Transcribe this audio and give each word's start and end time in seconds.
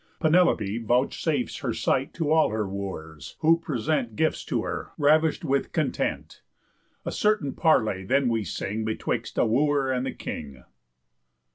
Penelope 0.19 0.79
vouchsafes 0.79 1.57
her 1.59 1.75
sight 1.75 2.11
To 2.15 2.31
all 2.31 2.49
her 2.49 2.67
Wooers; 2.67 3.35
who 3.41 3.59
present 3.59 4.15
Gifts 4.15 4.43
to 4.45 4.63
her, 4.63 4.89
ravish'd 4.97 5.43
with 5.43 5.73
content. 5.73 6.41
A 7.05 7.11
certain 7.11 7.53
parlé 7.53 8.07
then 8.07 8.27
we 8.27 8.43
sing. 8.43 8.83
Betwixt 8.83 9.37
a 9.37 9.45
Wooer 9.45 9.91
and 9.91 10.03
the 10.03 10.11
King. 10.11 10.63